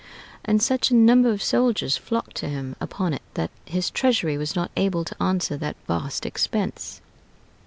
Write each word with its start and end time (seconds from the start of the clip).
And 0.43 0.63
such 0.63 0.89
a 0.89 0.95
number 0.95 1.29
of 1.29 1.43
soldiers 1.43 1.95
flocked 1.95 2.33
to 2.37 2.49
him 2.49 2.75
upon 2.81 3.13
it 3.13 3.21
that 3.35 3.51
his 3.65 3.91
treasury 3.91 4.35
was 4.35 4.55
not 4.55 4.71
able 4.75 5.03
to 5.05 5.21
answer 5.21 5.57
that 5.57 5.75
vast 5.87 6.25
expense. 6.25 7.01